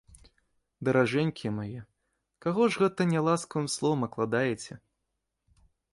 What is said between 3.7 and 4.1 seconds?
словам